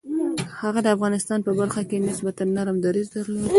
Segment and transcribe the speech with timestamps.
[0.61, 3.49] هغه د افغانستان په برخه کې نسبتاً نرم دریځ درلود.